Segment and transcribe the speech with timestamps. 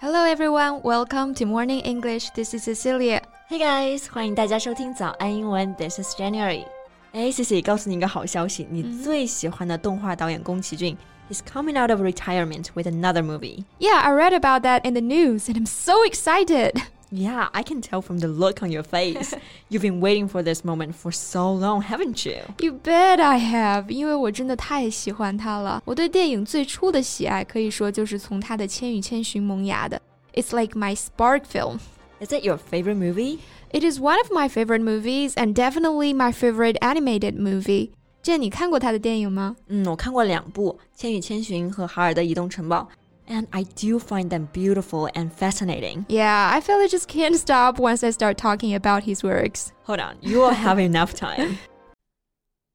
[0.00, 2.30] Hello everyone, welcome to Morning English.
[2.34, 3.22] This is Cecilia.
[3.48, 5.74] Hey guys，欢迎大家收听早安英文。
[5.76, 6.64] This is January。
[7.12, 10.96] 哎，Cici，告诉你一个好消息，你最喜欢的动画导演宫崎骏
[11.30, 13.64] is coming out of retirement with another movie.
[13.78, 16.72] Yeah, I read about that in the news and I'm so excited.
[17.10, 19.34] Yeah, I can tell from the look on your face.
[19.68, 22.38] You've been waiting for this moment for so long, haven't you?
[22.58, 23.88] You bet I have.
[23.88, 25.80] 因为我真的太喜欢他了。
[25.84, 30.02] 我对电影最初的喜爱可以说就是从他的《千与千寻》萌芽的。
[30.32, 31.78] It's like my spark film.
[32.18, 33.38] Is it your favorite movie?
[33.70, 37.90] It is one of my favorite movies and definitely my favorite animated movie.
[38.22, 39.54] 见你看过他的电影吗？
[39.68, 42.88] 嗯，我看过两部《千与千寻》和《哈尔的移动城堡》。
[43.29, 46.05] And I do find them beautiful and fascinating.
[46.09, 49.71] Yeah, I feel I just can't stop once I start talking about his works.
[49.83, 51.57] Hold on, you will have enough time.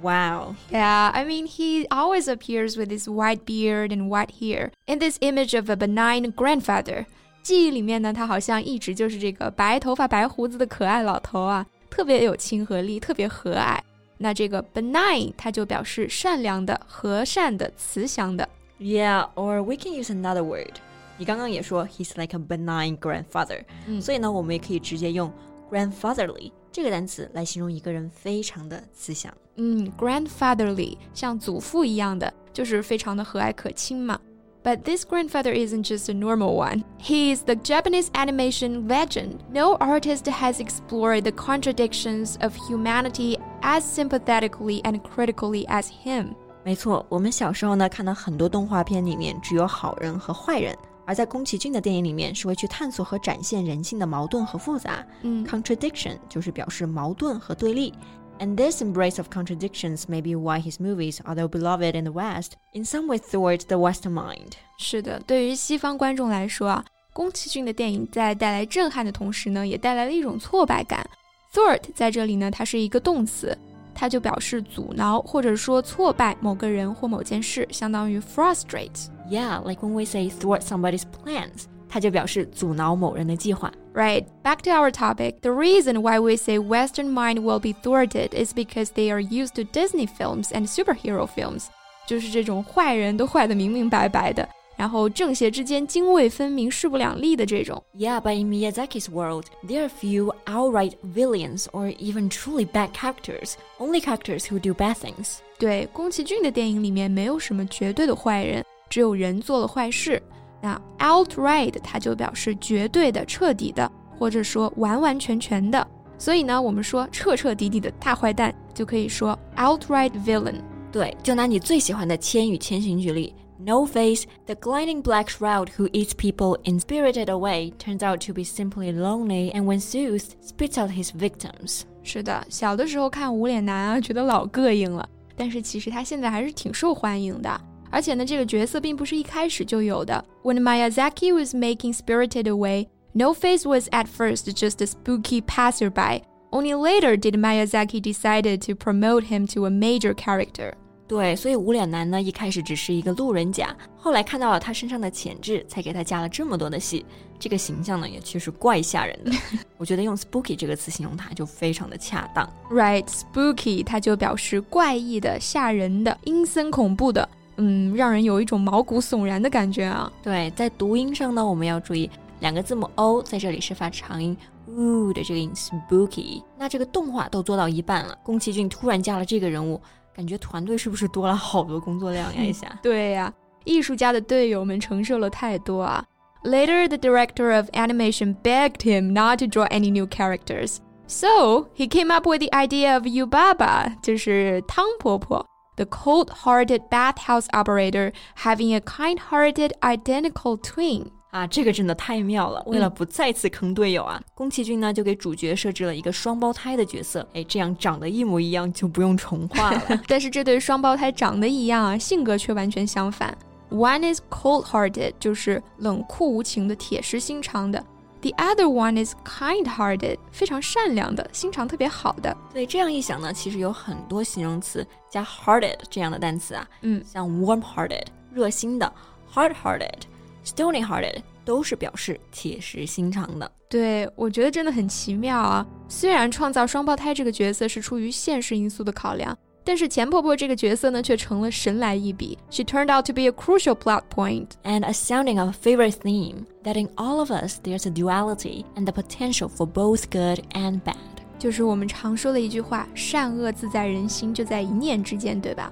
[0.00, 0.54] Wow.
[0.70, 5.18] Yeah, I mean, he always appears with his white beard and white hair in this
[5.20, 7.06] image of a benign grandfather.
[7.42, 13.78] 记忆里面呢，他好像一直就是这个白头发、白胡子的可爱老头啊，特别有亲和力，特别和蔼。
[14.18, 18.48] 那这个 benign，它就表示善良的、和善的、慈祥的。
[18.80, 20.74] Yeah, or we can use another word.
[21.16, 25.32] 你刚刚也说 he's like a benign grandfather，、嗯、所以呢，我们也可以直接用
[25.70, 29.32] grandfatherly 这个单词来形容一个人非常的慈祥。
[29.56, 34.18] 嗯，grandfatherly 像祖父一样的，就是非常的和蔼可亲嘛。
[34.62, 36.82] But this grandfather isn't just a normal one.
[37.00, 39.38] He is the Japanese animation legend.
[39.50, 46.34] No artist has explored the contradictions of humanity as sympathetically and critically as him.
[46.64, 50.76] 没错，我们小时候呢看到很多动画片里面只有好人和坏人。
[51.05, 55.05] 而在宫崎骏的电影里面，是会去探索和展现人性的矛盾和复杂。
[55.21, 57.93] 嗯，contradiction 就是表示矛盾和对立。
[58.39, 62.83] And this embrace of contradictions may be why his movies, although beloved in the West, in
[62.83, 64.53] some ways thwart the Western mind.
[64.79, 66.83] 是的，对于西方观众来说啊，
[67.13, 71.07] 宫崎骏的电影在带来震撼的同时呢，也带来了一种挫败感。
[71.53, 73.55] Thwart 在这里呢，它是一个动词，
[73.93, 79.07] 它就表示阻挠或者说挫败某个人或某件事，相当于 frustrate。
[79.30, 81.64] Yeah, like when we say thwart somebody's plans.
[81.90, 83.72] 它就表示阻挠某人的计划。
[83.94, 84.26] Right.
[84.42, 85.40] Back to our topic.
[85.40, 89.54] The reason why we say Western mind will be thwarted is because they are used
[89.54, 91.68] to Disney films and superhero films.
[92.06, 94.46] 就是这种坏人都坏得明明白白的，
[94.76, 97.82] 然后正邪之间泾渭分明、势不两立的这种。
[97.96, 103.54] Yeah, but in Miyazaki's world, there are few outright villains or even truly bad characters.
[103.78, 105.38] Only characters who do bad things.
[105.58, 110.21] 对，宫崎骏的电影里面没有什么绝对的坏人， 只有人做了坏事。
[110.61, 115.87] 那 outright 它就表示绝对的、彻底的，或者说完完全全的。
[116.15, 120.61] 所以呢，我们说彻彻底底的大坏蛋，就可以说 outright villain。
[120.91, 123.33] 对，就拿你最喜欢的《千与千寻》举例。
[123.57, 128.43] No Face, the gliding black shroud who eats people in Spirited Away, turns out to be
[128.43, 131.81] simply lonely and when soothed, spits out his victims.
[132.03, 137.59] 是的，小的时候看无脸男啊，觉得老膈应了，但是其实他现在还是挺受欢迎的。
[137.93, 140.25] 而且呢，这个角色并不是一开始就有的。
[140.41, 146.23] When Miyazaki was making Spirited Away, No Face was at first just a spooky passerby.
[146.49, 150.73] Only later did Miyazaki decided to promote him to a major character.
[151.07, 157.05] 对，所以无脸男呢一开始只是一个路人甲，后来看到了他身上的潜质，才给他加了这么多的戏。
[157.37, 159.31] 这个形象呢也确实怪吓人的，
[159.77, 162.51] 我觉得用 spooky 这个词形容他就非常的恰当。
[162.71, 167.29] Right, spooky 它就表示怪异的、吓人的、阴森恐怖的。
[167.57, 170.11] 嗯，让人有一种毛骨悚然的感觉啊。
[170.21, 172.09] 对，在读音上呢，我们要注意
[172.39, 174.35] 两个字母 o 在这里是发长音
[174.67, 176.41] u 的这个音，spooky。
[176.57, 179.79] 那这个动画都做到一半了，宫崎骏突然加了这个人物，
[180.15, 182.41] 感觉团队是不是多了好多工作量呀？
[182.41, 182.67] 一下。
[182.81, 183.33] 对呀，
[183.65, 186.03] 艺术家的队友们承受了太多啊。
[186.43, 192.11] Later, the director of animation begged him not to draw any new characters, so he came
[192.11, 195.45] up with the idea of Yubaba，就是汤婆婆。
[195.75, 198.11] The cold hearted bathhouse operator
[198.43, 201.07] having a kind hearted identical twin.
[201.31, 202.61] 啊，这个真的太妙了！
[202.67, 209.81] 为了不再次坑队友啊，宫崎骏呢就给主角设置了一个双胞胎的角色，哎，这样长得一模一样就不用重画了。
[210.07, 213.35] 但是这对双胞胎长得一样啊，性格却完全相反。
[213.71, 217.83] One is cold hearted，就是冷酷无情的、铁石心肠的
[218.23, 222.33] The other one is kind-hearted，非常善良的，心肠特别好的。
[222.53, 228.93] 所以，这样一想呢，其实有很多形容词加 hearted 这样的单词啊，嗯，像 warm-hearted 热心的
[229.33, 230.03] ，hard-hearted、
[230.45, 233.51] stony-hearted 都是表示铁石心肠的。
[233.67, 235.65] 对，我觉得真的很奇妙啊。
[235.89, 239.37] 虽然创造双胞胎这个角色是出于现实因素的考量。
[239.64, 242.38] 但是钱婆婆这个角色呢，却成了神来一笔。
[242.48, 246.46] She turned out to be a crucial plot point and a sounding of a favorite theme
[246.64, 250.80] that in all of us there's a duality and the potential for both good and
[250.82, 250.96] bad。
[251.38, 255.70] 就是我们常说的一句话：善恶自在人心，就在一念之间，对吧？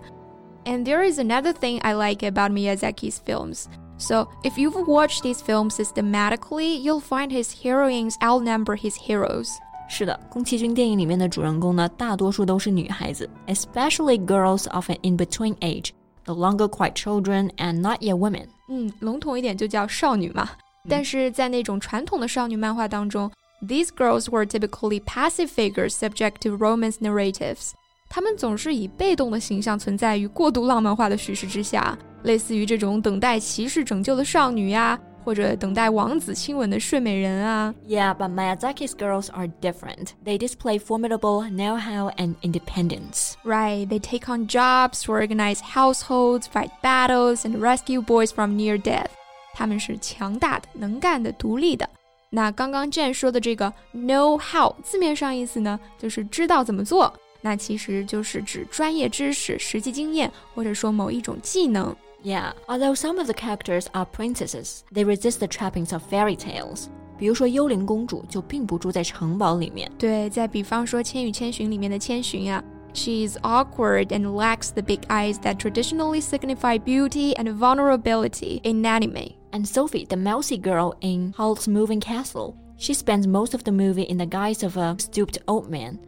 [0.65, 3.65] And there is another thing I like about Miyazaki's films.
[3.99, 9.49] So, if you've watched these films systematically, you'll find his heroines outnumber his heroes.
[9.94, 15.90] 是的，宫崎骏电影里面的主人公呢，大多数都是女孩子，especially girls of an in-between age,
[16.26, 18.46] no longer quite children and not yet women。
[18.70, 20.50] 嗯，笼统一点就叫少女嘛。
[20.88, 23.30] 但是在那种传统的少女漫画当中
[23.68, 27.72] ，these girls were typically passive figures subject to romance narratives。
[28.10, 34.98] 她们总是以被动的形象存在于过度浪漫化的叙事之下，类似于这种等待骑士拯救的少女呀。
[35.25, 37.75] 或者等待王子亲吻的睡美人啊。
[37.87, 40.11] Yeah, but Miyazaki's girls are different.
[40.25, 43.33] They display formidable know-how and independence.
[43.44, 48.81] Right, they take on jobs to organize households, fight battles, and rescue boys from near
[48.81, 49.09] death.
[49.55, 51.88] 他们是强大的、能干的、独立的。
[52.29, 57.12] 那刚刚 Jane 说的这个 know how，字面上意思呢，就是知道怎么做。
[57.41, 61.94] 那其实就是指专业知识、实际经验，或者说某一种技能。
[62.24, 66.88] yeah, although some of the characters are princesses, they resist the trappings of fairy tales.
[67.18, 69.92] 比如说，幽灵公主就并不住在城堡里面。
[69.98, 72.64] 对，再比方说《千与千寻》里面的千寻啊。
[72.94, 79.36] She is awkward and lacks the big eyes that traditionally signify beauty and vulnerability in anime.
[79.52, 84.04] And Sophie, the mousy girl in Howl's Moving Castle, she spends most of the movie
[84.04, 86.00] in the guise of a stooped old man.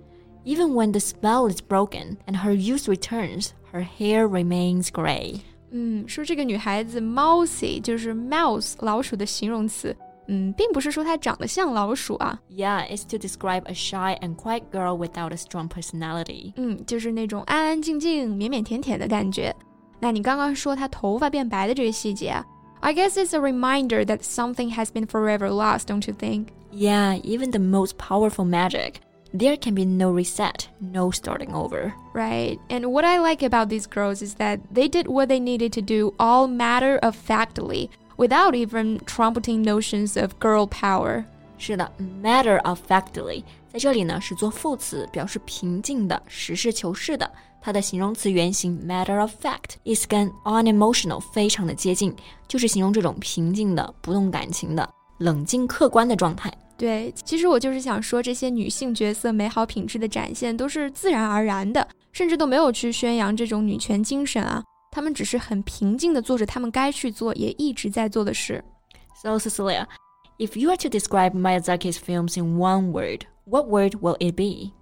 [0.43, 5.43] Even when the spell is broken and her youth returns, her hair remains gray.
[5.72, 9.94] 嗯，说这个女孩子 mousy 就是 mouse 老鼠的形容词。
[10.30, 12.38] 嗯，并不是说她长得像老鼠啊。
[12.50, 16.52] Yeah, it's to describe a shy and quiet girl without a strong personality.
[16.56, 19.54] 嗯，就是那种安安静静、腼腼腆腆的感觉。
[19.98, 22.44] 那你刚刚说她头发变白的这个细节啊，
[22.80, 26.48] I guess it's a reminder that something has been forever lost, don't you think?
[26.70, 28.96] Yeah, even the most powerful magic
[29.32, 31.92] there can be no reset, no starting over.
[32.14, 32.58] Right.
[32.70, 35.82] And what I like about these girls is that they did what they needed to
[35.82, 41.24] do all matter of factly without even trumpeting notions of girl power.
[41.58, 41.90] 是的，
[42.22, 43.42] matter of factly
[43.72, 47.30] 在这里呢是做副词，表示平静的、实事求是的。
[47.60, 52.14] 它的形容词原形 matter of fact 意思跟 unemotional 非常的接近，
[52.46, 54.88] 就是形容这种平静的、不动感情的、
[55.18, 56.50] 冷静客观的状态。
[56.76, 64.62] 对，其实我就是想说，这些女性角色美好品质的展现都是自然而然的，甚至都没有去宣扬这种女权精神啊。
[64.90, 68.62] 她们只是很平静的做着她们该去做，也一直在做的事。
[69.20, 69.86] So Cecilia,
[70.38, 74.72] if you were to describe Miyazaki's films in one word, what word will it be?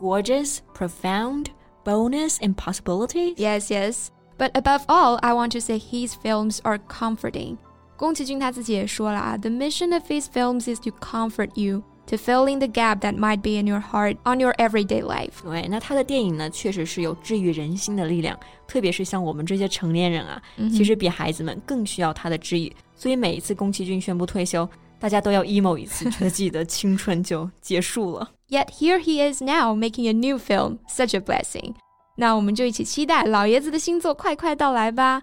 [0.00, 1.46] Gorgeous, profound,
[1.84, 3.34] bonus, and possibilities?
[3.36, 4.08] Yes, yes.
[4.36, 7.58] But above all, I want to say his films are comforting.
[8.00, 13.16] 宫崎骏他自己也说了啊，The mission of his films is to comfort you, to fill in the gap that
[13.16, 15.42] might be in your heart on your everyday life。
[15.42, 18.38] 对，那他的电影呢，确实是有治愈人心的力量，
[18.68, 22.70] 特别是像我们这些成年人啊，嗯、其实比孩子们更需要他的治愈。
[22.94, 28.30] 所以每一次宫崎骏宣布退休，大家都要 emo 一次，觉得自己的青春就结束了。
[28.48, 31.74] Yet here he is now making a new film, such a blessing.
[32.16, 35.22] 那我们就一起期待老爷子的新作快快到来吧。